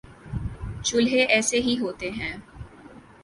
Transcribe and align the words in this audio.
چولہے 0.83 1.21
ایسے 1.25 1.57
ہی 1.61 1.75
ہوتے 1.79 2.09
ہوں 2.09 2.33